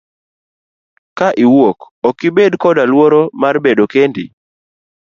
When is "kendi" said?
3.93-4.25